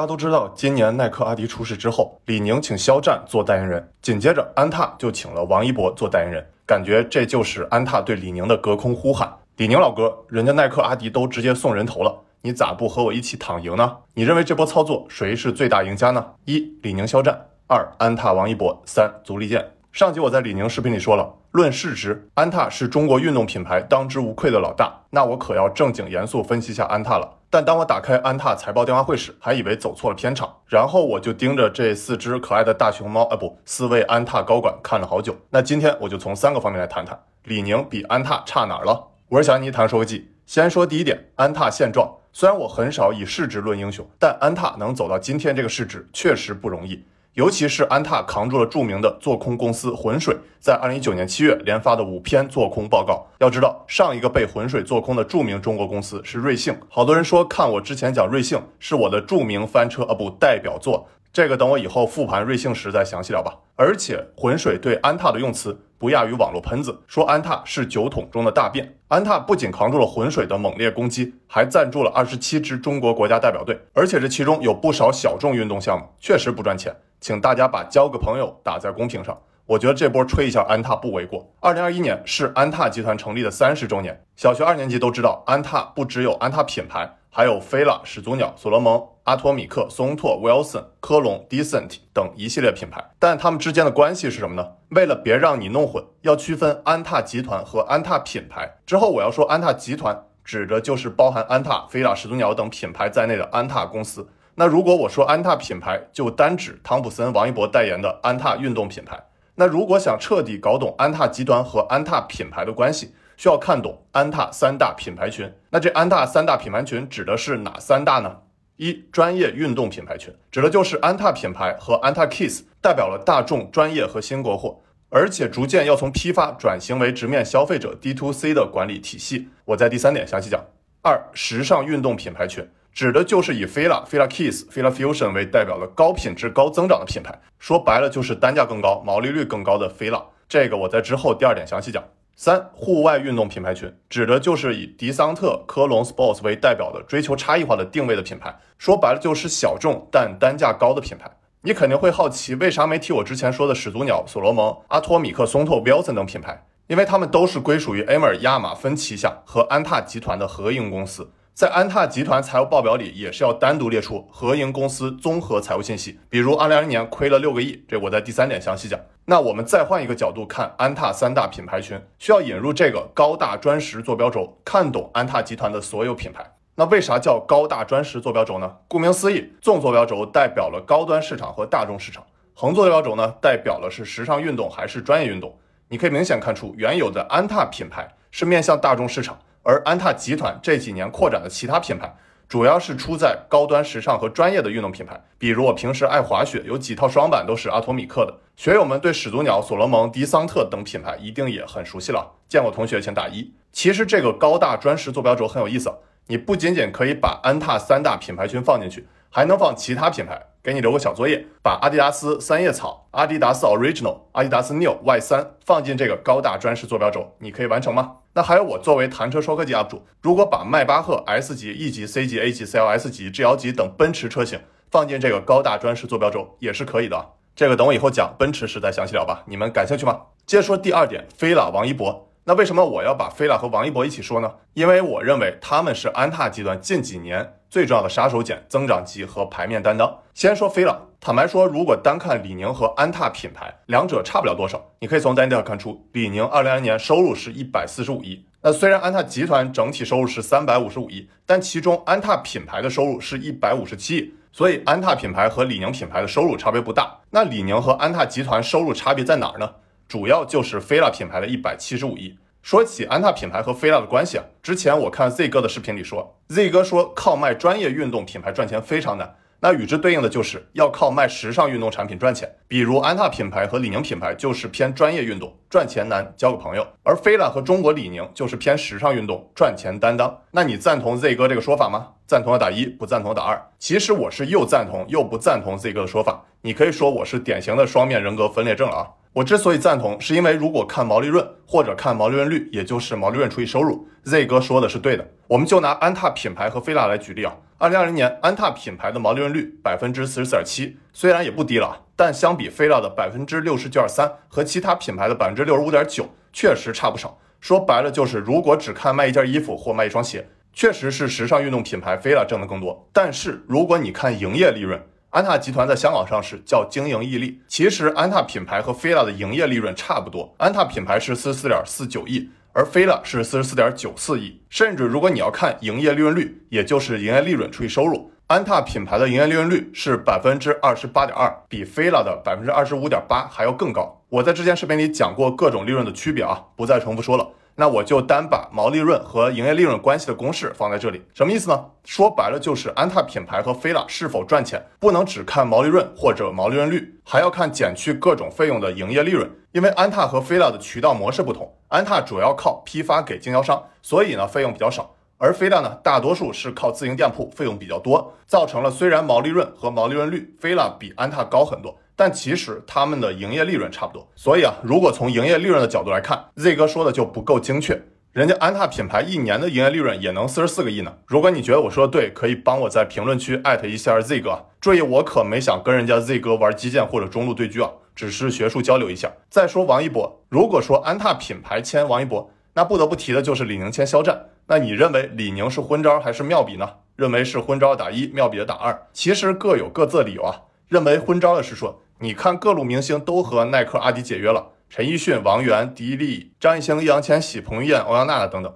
[0.00, 9.30] 大家都知道，今年耐克、阿迪出事之后，李宁请肖战做代言人，紧接着安踏就请了王一博做代言人，感觉这就是安踏对李宁的隔空呼喊。
[9.58, 13.94] 李宁老哥，人家耐克、阿迪都直接送人头了，你咋不和我一起躺赢呢？
[14.14, 16.24] 你认为这波操作谁是最大赢家呢？
[16.46, 17.34] 一、李宁、肖战；
[17.66, 19.62] 二、安踏、王一博；三、足力健。
[19.92, 25.00] 上集我在李宁视频里说了，论市值，安踏是中国运动品牌当之无愧的老大。
[25.10, 27.38] 那我可要正经严肃分析一下安踏了。
[27.50, 35.36] 但当我打开安踏财报电话会时，还以为走错了片场，然后我就盯着这四只可爱的大熊猫啊，不，四位安踏高管看了好久。
[35.50, 39.08] 那今天我就从三个方面来谈谈，李宁比安踏差哪儿了？
[39.30, 40.30] 我是小尼，谈说个记。
[40.46, 42.08] 先说第一点，安踏现状。
[42.32, 47.04] 虽然我很少以市值论英雄，但安踏能走到今天这个市值，确实不容易。
[47.34, 53.24] 尤其是安踏扛住了著名的做空公司浑水在二零一九年七月连发的五篇做空报告。
[53.38, 56.76] 要知道，上一个被浑水做空的著名中国公司是瑞幸。
[56.88, 63.58] 好多人说看我之前讲瑞幸是我的著名翻车啊不代表作，这个等我以后复盘瑞幸时再详细聊吧。
[63.76, 68.98] 而且浑水对安踏的用词不亚于网络喷子，说安踏是酒桶中的大便。
[69.08, 76.94] 安踏不仅扛住了浑水的猛烈攻击，还赞助了二十七支中国国家代表队，而且这其中有不少小众运动项目，确实不赚钱。
[77.20, 81.50] 请大家把交个朋友打在公屏上，我觉得这波吹一下安踏不为过。
[81.60, 93.12] 二零二一年是安踏集团成立的三十周年，小学二年级都知道，安踏不只有安踏品牌，还有菲拉、始祖鸟、所罗门、阿托米克、松拓、Wilson、科隆、Decent 等一系列品牌。
[93.20, 94.66] 但他们之间的关系是什么呢？
[94.88, 98.78] 为了别让你弄混，要区分安踏集团和安踏品牌。
[98.84, 104.28] 之后我要说安踏集团，指的就是包含安踏、菲拉、始祖鸟等品牌在内的安踏公司。
[104.56, 109.22] 那如果我说安踏品牌，就单指汤普森、王一博代言的安踏运动品牌。
[109.54, 115.50] 那如果想彻底搞懂安踏集团和安踏品牌的关系，需要看懂安踏三大品牌群。
[115.70, 118.36] 那这安踏三大品牌群指的是哪三大呢？
[118.76, 129.48] 一、专业运动品牌群，指的就是安踏品牌和安踏 Kiss，代表了大众、专业和新国货，而且逐渐要从批发转型为直面消费者 D to C 的管理体系。
[129.64, 130.62] 我在第三点详细讲。
[131.00, 132.68] 二、时尚运动品牌群。
[132.92, 140.24] 指的就是以 Fila、Fila Kiss、Fila Fusion 为代表的高品质、高增长的品牌，说白了就是单价更高、毛利率更高的 Fila。
[140.46, 142.04] 这个我在之后第二点详细讲。
[142.42, 151.30] 三、户外运动品牌群，指的就是以迪桑特、科隆 Sports 为代表的追求差异化的定位的品牌，说白了就是小众但单价高的品牌。
[151.60, 156.64] 你肯定会好奇，为啥没提我之前说的始祖鸟、所罗门、阿托米克、松拓、Wilson 等品牌？
[156.86, 161.30] 因为他们都是归属于 Amer 亚马芬旗下和安踏集团的合营公司。
[161.60, 166.18] 在安踏集团财务报表里，也是要单独列出合营公司综合财务信息。
[166.30, 168.98] 比如，二零二零年亏了六个亿，这我在第三点详细讲。
[169.26, 176.42] 那我们再换一个角度看安踏三大品牌群，需要引入这个高大专时坐标轴，看懂安踏集团的所有品牌。
[176.76, 178.76] 那为啥叫高大专时坐标轴呢？
[178.88, 185.54] 顾名思义，纵坐标轴代表了高端市场和大众市场，横坐标轴呢代表了是时尚运动还是专业运动。
[185.88, 189.38] 你可以明显看出，原有的安踏品牌是面向大众市场。
[189.62, 192.14] 而安踏集团这几年扩展的其他品牌，
[192.48, 195.22] 主要是出在高端时尚和专业的运动品牌。
[195.38, 198.38] 比如我平时爱滑雪，有几套双板都是阿托米克的。
[198.56, 202.32] 学友们对始祖鸟、所罗门、迪桑特等品牌一定也很熟悉了。
[202.48, 203.52] 见过同学请打一。
[203.72, 205.92] 其实这个高大专时坐标轴很有意思，
[206.26, 210.46] 你不仅仅可以把安踏三大品牌群放进去，还能放其他品牌。
[210.62, 218.16] 给你留个小作业，把阿迪达斯三叶草、阿迪达斯 Original、阿迪达斯 New Y 三放进这个高大专时坐标轴，你可以完成吗？
[218.34, 224.60] 那还有我作为谈车说科技 UP 主，如果把迈巴赫 S 级、E 级、C 级、A 级、CLS 级、G L 级等奔驰车型
[224.90, 227.30] 放进这个高大专时坐标轴也是可以的。
[227.56, 229.42] 这个等我以后讲奔驰时再详细聊吧。
[229.46, 230.20] 你们感兴趣吗？
[230.44, 232.29] 接着说第二点，飞了王一博。
[232.44, 234.50] 那为什么我要把菲拉和王一博一起说呢？
[234.72, 240.18] 因为我认为他们是安踏集团近几年最重要的杀手锏、增长极和牌面担当。
[240.32, 244.82] 先说菲拉，坦白说，如果单看李宁和安踏品牌，两者差不了多少。
[245.00, 248.46] 你可以从 data 看出，李宁二零二零年收入是一百四十五亿。
[248.62, 257.18] 那虽然安踏集团整体收入是三百五十五亿，但其中安踏品牌的收入是一百五十七亿，所以安踏品牌和李宁品牌的收入差别不大。
[257.30, 259.70] 那李宁和安踏集团收入差别在哪儿呢？
[260.10, 262.36] 主要就是菲拉品牌的一百七十五亿。
[262.62, 272.52] 说起安踏品牌和菲拉的关系啊，之前我看 Z 哥的视频里说，Z 哥说靠卖专业运动品牌赚钱非常难，那与之对应的就是要靠卖时尚运动产品赚钱。
[272.66, 280.36] 比如安踏品牌和李宁品牌就是偏专业运动，赚钱难，交个朋友；而菲拉和中国李宁就是偏时尚运动，赚钱担当。
[280.50, 282.08] 那你赞同 Z 哥这个说法吗？
[282.26, 283.60] 赞同的打一，不赞同的打二。
[283.78, 289.08] 其实我是又赞同又不赞同 Z 哥的说法，你可以说我是典型的双面人格分裂症啊。
[289.32, 295.26] 我之所以赞同，是因为如果看毛利润或者看毛利润率，也就是毛利润除以收入，Z 哥说的是对的。
[295.46, 297.56] 我们就拿安踏品牌和菲拉来举例啊。
[297.78, 307.38] 二零二零年，安踏品牌的毛利润率百分之四十四点七，虽然也不低了，但相比菲拉的百分之六十九点三和其他品牌的百分之六十五点九，确实差不少。
[307.58, 313.08] 说白了就是，如果只看卖一件衣服或卖一双鞋，确实是时尚运动品牌菲拉挣的更多。
[313.12, 322.50] 但是如果你看营业利润，安踏集团在香港上市叫经营溢利，其实安踏品牌和菲拉的营业利润差不多，安踏品牌是四十四点四九亿。
[322.72, 334.20] 而菲拉是四十四点九四亿，甚至如果你要看营业利润率，也就是营业利润除以收入，安踏品牌的营业利润率是百分之二十八点二，比菲拉的百分之二十五点八还要更高。
[334.28, 337.48] 我在之前视频里讲过各种利润的区别啊，不再重复说了。
[337.80, 341.86] 那我就单把毛利润和营业利润关系的公式放在这里，什么意思呢？
[342.04, 349.50] 说白了就是安踏品牌和菲拉是否赚钱，不能只看毛利润或者毛利润率，还要看减去各种费用的营业利润。
[349.72, 361.96] 因为安踏和菲拉的渠道模式不同，安踏主要靠批发给经销商，所以呢费用比较少，而菲拉呢大多数是靠自营店铺，费用比较多，造成了虽然毛利润和毛利润率菲拉比安踏高很多。
[362.20, 367.98] 但其实他们的营业利润差不多，所以啊，如果从营业利润的角度来看，Z 哥说的就不够精确。
[368.32, 371.16] 人家安踏品牌一年的营业利润也能四十四个亿呢。
[371.26, 374.66] 如果你觉得我说的对，可以帮我在评论区艾特一下 Z 哥。
[374.82, 379.32] 注意，我可没想跟人家 Z 哥玩基建或者中路对狙啊，只是学术交流一下。
[379.48, 384.38] 再说王一博，如果说安踏品牌签王一博，那不得不提的就是李宁签肖战。
[384.66, 386.86] 那你认为李宁是昏招还是妙笔呢？
[387.16, 389.06] 认为是昏招打一，妙笔的打二。
[389.14, 390.54] 其实各有各自的理由啊。
[390.88, 392.02] 认为昏招的是说。
[392.22, 398.70] 你看，各路明星都和耐克、阿迪解约了，陈奕迅、王源、迪丽、张艺兴、易烊千玺、彭于晏、欧阳娜娜等等。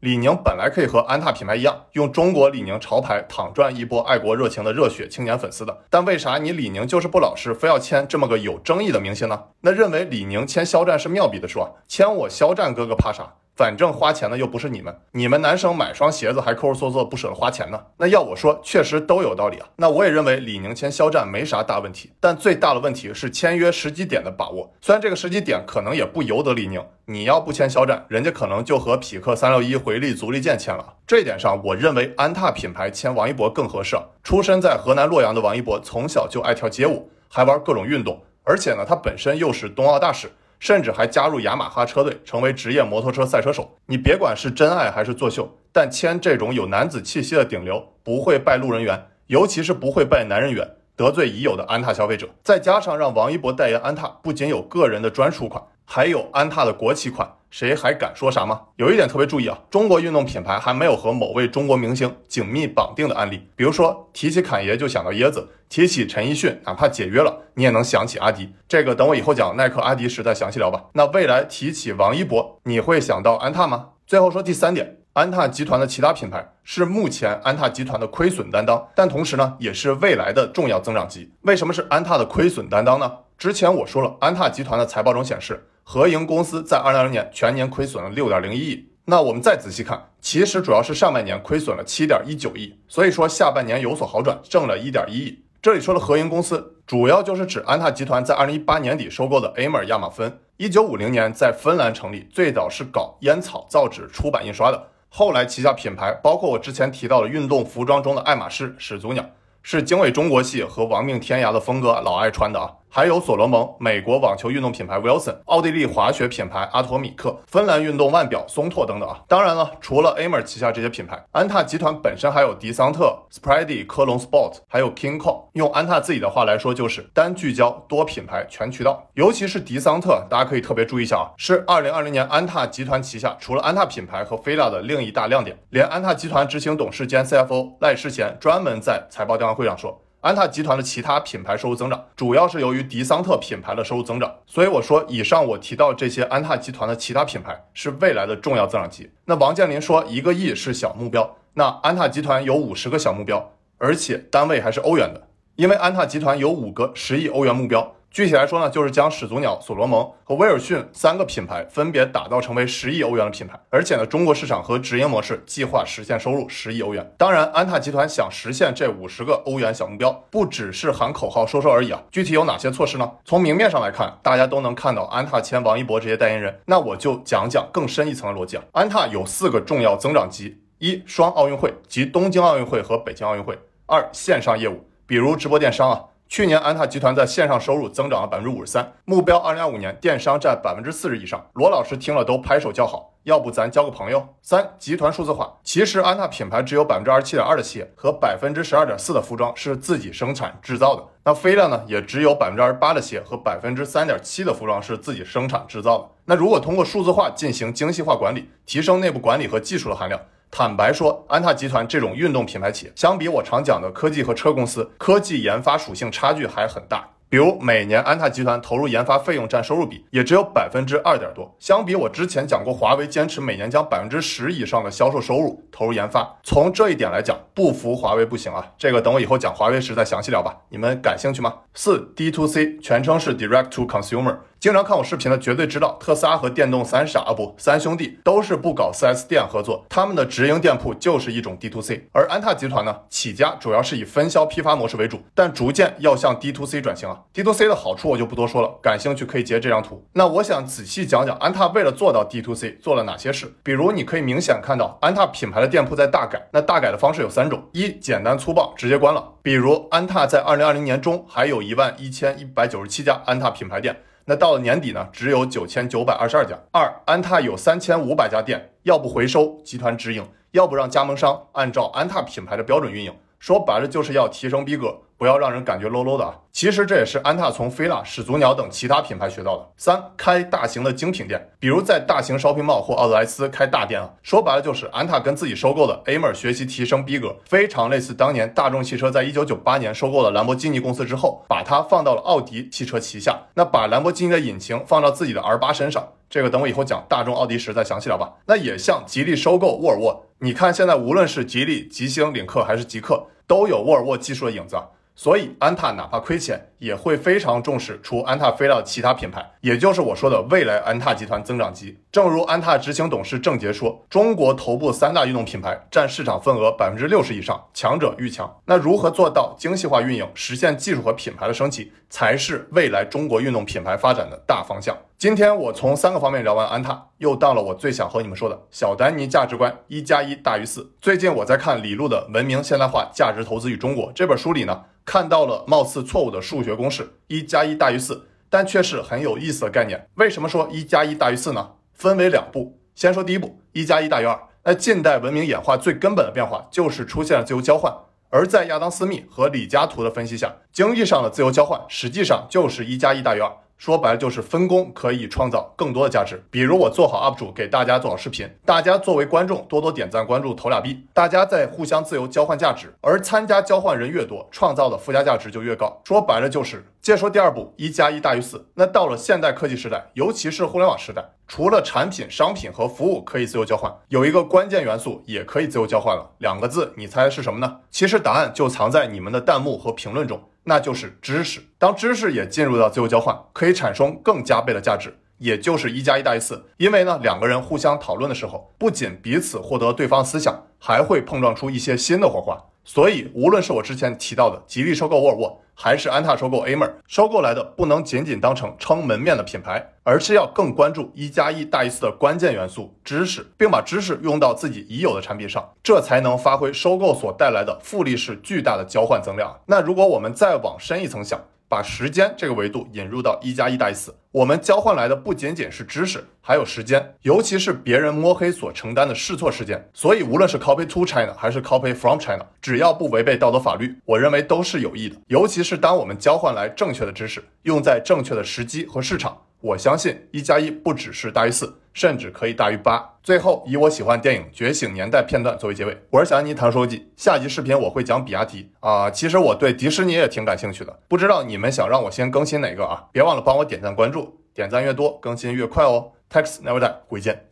[0.00, 9.44] 李宁本来可以和安踏品牌一样，用中国李宁潮牌躺赚一波爱国热情的热血青年粉丝的，但为啥你李宁就是不老实，非要签这么个有争议的明星呢？
[9.60, 13.34] 那认为李宁签肖战是妙笔的说，签我肖战哥哥怕啥？
[13.58, 17.86] 反正花钱的又不是你们，你们男生买双鞋子还抠抠搜搜不舍得花钱呢。
[17.96, 19.66] 那要我说，确实都有道理啊。
[19.74, 24.72] 那我也认为李宁签肖战没啥大问题，但最大的问题是签约时机点的把握。
[24.80, 30.94] 虽然这个时机点可能也不由得李宁，你要不签肖战，人家可能就和匹克三六一、回力足力健签了。
[31.04, 33.96] 这一点上，我认为安踏品牌签王一博更合适。
[34.22, 40.30] 出身在河南洛阳的王一博，从小就爱跳街舞，还玩各种运动，而且呢，他本身又是冬奥大使。
[40.58, 43.76] 甚至还加入雅马哈车队，成为职业摩托车赛车手。
[43.86, 52.28] 你别管是真爱还是作秀，但签这种有男子气息的顶流，不会败路人缘，尤其是不会败男人缘，得罪已有的安踏消费者。
[52.42, 57.37] 再加上让王一博代言安踏，不仅有个人的专属款，还有安踏的国旗款。
[57.50, 58.60] 谁还敢说啥吗？
[58.76, 63.48] 有一点特别注意啊，中国运动品牌还没有和某位中国明星紧密绑定的案例。
[63.56, 68.52] 比如说，提起侃爷就想到椰子，提起陈奕迅，哪怕解约了，你也能想起阿迪。
[68.68, 70.84] 这个等我以后讲耐克、阿迪时再详细聊吧。
[70.92, 73.90] 那未来提起王一博，你会想到安踏吗？
[74.06, 81.32] 最后说第三点，安踏集团的其他品牌是目前安踏集团的亏损担当，但同时呢，也是未来的重要增长极。
[81.42, 83.10] 为什么是安踏的亏损担当呢？
[83.38, 85.64] 之前我说了，安踏集团的财报中显示。
[85.90, 88.90] 合营公司在二零二零年全年亏损了六点零一亿。
[89.06, 95.42] 那我们再仔细看，其实主要是上半年亏损了七点一九亿，所以说下半年有所好转，挣了一点一亿。
[95.62, 100.38] 这里说的合营公司，主要就是指安踏集团在二零一八年底收购的 Amer 亚马芬。
[100.58, 109.24] 一九五零年在芬兰成立，最早是搞烟草造纸、出版印刷的，后来旗下品牌包括我之前提到的运动服装中的爱马仕、始祖鸟。
[109.60, 119.20] 是经纬中国系和亡命天涯的风格老爱穿的啊，还有所罗门、美国网球运动品牌 Wilson、奥地利滑雪品牌阿托米克、芬兰运动腕表松拓等等啊。
[119.28, 125.44] 当然了，除了 Amer 旗下这些品牌，安踏集团本身还有迪桑特、Sprady、科隆 Sport，还有 King Kong。
[125.52, 129.06] 用安踏自己的话来说，就是单聚焦多品牌全渠道。
[129.14, 135.58] 尤其是迪桑特，大家可以特别注意一下啊，是2020年安踏集团旗下除了安踏品牌和菲拉的另一大亮点。
[135.70, 140.00] 连安踏集团执行董事兼 CFO 赖世贤专门在财报电话会上说。
[140.20, 144.34] 安踏集团的其他品牌收入增长，主要是由于迪桑特品牌的收入增长。
[144.48, 149.08] 所以我说，以上我提到这些安踏集团的其他品牌是未来的重要增长极。
[149.26, 157.94] 那王健林说一个亿是小目标，那安踏集团有五十个小目标，而且单位还是欧元的，因为安踏集团有五个十亿欧元目标。
[158.10, 167.14] 具体来说呢，就是将始祖鸟、所罗门和威尔逊三个品牌分别打造成为十亿欧元的品牌，而且呢，中国市场和直营模式计划实现收入十亿欧元。
[167.18, 172.02] 当然，安踏集团想实现这五十个欧元小目标，不只是喊口号说说而已啊。
[172.10, 173.12] 具体有哪些措施呢？
[173.24, 176.60] 从明面上来看，大家都能看到安踏签王一博这些代言人。
[176.64, 178.64] 那我就讲讲更深一层的逻辑啊。
[178.72, 183.54] 安踏有四个重要增长极：一、双奥运会即东京奥运会和北京奥运会；
[183.86, 186.02] 二、线上业务，比如直播电商啊。
[186.28, 191.42] 去年安踏集团在线上收入增长了百分之五十三，目标二零二五年电商占百分之四十以上。
[191.54, 193.14] 罗老师听了都拍手叫好。
[193.24, 194.26] 要不咱交个朋友？
[194.42, 201.02] 三集团数字化，其实安踏品牌只有百分之二十七点二的鞋和百分之十二点四的服装是自己生产制造的。
[201.24, 206.08] 那飞量呢，也只有百分之二十八的鞋和百分之三点七的服装是自己生产制造的。
[206.26, 210.20] 那如果通过数字化进行精细化管理，提升内部管理和技术的含量，
[210.50, 217.10] 坦白说，安踏集团这种运动品牌企业，相比我常讲的科技和车公司，科技研发属性差距还很大。
[217.30, 228.72] 比如每年安踏集团投入研发费用占收入比也只有百分之二点多，相比我之前讲过，华为坚持每年将百分之十以上的销售收入投入研发，从这一点来讲，不服华为不行啊！
[228.78, 230.56] 这个等我以后讲华为时再详细聊吧。
[230.70, 231.54] 你们感兴趣吗？
[231.74, 234.38] 四 D to C，全称是 Direct to Consumer。
[234.60, 242.08] 经常看我视频的绝对知道，特斯拉和电动三傻啊不三兄弟都是不搞 4S 店合作，他们的直营店铺就是一种 D to C。
[242.12, 247.20] 而安踏集团呢，起家主要是以分销批发模式为主，但逐渐要向 D to C 转型啊。
[247.32, 250.04] D to C 的好处我就不多说了，感兴趣可以截这张图。
[250.14, 253.54] 那我想仔细讲讲安踏为了做到 D to C 做了哪些事。
[253.62, 259.34] 比如你可以明显看到安踏品牌的店铺在大改，那大改的方式有三种：一简单粗暴，直接关了。
[259.40, 264.00] 比如安踏在二零二零年中还有一万一千一百九十七家安踏品牌店。
[264.30, 266.54] 那到了年底呢，只有九千九百二十二家。
[266.70, 273.10] 二，安踏有三千五百家店，要不回收集团直营，要不让加盟商按照安踏品牌的标准运营。
[273.38, 276.32] 说白了就是要提升逼格，不要让人感觉 low low 的啊。
[276.52, 279.68] 其实这也是安踏从菲拉、始祖鸟等其他品牌学到的。
[279.76, 284.08] 三，开大型的精品店，比如在大型 shopping mall 或奥特莱斯开大店啊。
[284.22, 296.06] 说白了就是安踏跟自己收购的 Amer 学习提升逼格，非常类似当年大众汽车在一九九八年收购了兰博基尼公司之后，把它放到了奥迪汽车旗下，那把兰博基尼的引擎放到自己的 R 八身上。
[296.30, 298.32] 这个等我以后讲大众奥迪时再详细聊吧。
[298.46, 303.26] 那也像吉利收购沃尔沃，你看现在无论是吉利、吉星、领克还是极客。
[303.46, 304.76] 都有沃尔沃技术的影子，
[305.18, 311.98] 所以安踏哪怕亏钱，也会非常重视除安踏飞的其他品牌，也就是我说的未来安踏集团增长极。
[312.10, 318.52] 正如安踏执行董事郑杰说，中国头部三大运动品牌占市场份额百分之六十以上，强者愈强。
[318.64, 324.96] 那如何做到精细化运营，实现技术和品牌的升级，才是未来中国运动品牌发展的大方向。
[325.18, 330.92] 今天我从三个方面聊完安踏，又到了我最想和你们说的小丹尼价值观一加一大于四。
[331.00, 340.06] 最近我在看李路的《文明现代化价值投资与中国》这本书里呢，看到了貌似错误的数学学公式一加一大于四，但却是很有意思的概念。
[340.16, 341.70] 为什么说一加一大于四呢？
[341.94, 344.38] 分为两步，先说第一步，一加一大于二。
[344.64, 347.90] 那近代文明演化最根本的变化就是出现了自由交换，
[348.28, 353.50] 而在亚当·斯密和李嘉图的分析下，经济上的自由交换实际上就是一加一大于二。
[353.78, 356.44] 说白了就是分工可以创造更多的价值。
[356.50, 366.02] 比如我做好 UP 主，给大家做好视频，大家作为观众多多点赞、关注、投俩币，大家在互相自由交换价值，而参加交换人越多，创造的附加价值就越高。
[366.04, 368.66] 说白了就是，接着说第二步，一加一大于四。
[368.74, 377.76] 那到了现代科技时代，尤其是互联网时代，除了产品、商品和服务可以自由交换，有一个关键元素也可以自由交换了，两个字，你猜是什么呢？
[377.90, 380.42] 其实答案就藏在你们的弹幕和评论中。
[380.68, 381.60] 那就是知识。
[381.78, 386.66] 当知识也进入到自由交换，可以产生更加倍的价值，也就是一加一大于四。
[386.76, 392.66] 因为呢，两个人互相讨论的时候，不仅彼此获得对方思想，还会碰撞出一些新的火花。
[392.90, 409.54] 所以，无论是我之前提到的吉利收购沃尔沃，还是安踏收购 Amer，收购来的不能仅仅当成撑门面的品牌，而是要更关注一加一大于四的关键元素——知识，并把知识用到自己已有的产品上，这才能发挥收购所带来的复利式巨大的交换增量。
[409.66, 419.88] 那如果我们再往深一层想，把时间这个维度引入到一加一大于四，我们交换来的不仅仅是知识，还有时间，尤其是别人摸黑所承担的试错时间。
[419.92, 425.16] 所以，无论是 copy to China 还是 copy from China，只要不违背道德法律，我认为都是有益的。
[425.26, 429.36] 尤其是当我们交换来正确的知识，用在正确的时机和市场。
[429.60, 433.16] 我相信一加一不只是大于四，甚至可以大于八。
[433.24, 435.98] 最后，以我喜欢电影《觉醒年代》片段作为结尾。
[436.10, 439.10] 我是小安妮谈书记，下集视频我会讲比亚迪啊。
[439.10, 443.06] 其实我对迪士尼也挺感兴趣的，不知道你们想让我先更新哪个啊？
[443.10, 446.12] 别忘了帮我点赞关注，点赞越多更新越快哦。
[446.30, 447.47] Tax never die，回见。